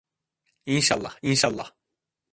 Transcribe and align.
İnşallah, 0.65 1.17
inşallah… 1.21 1.73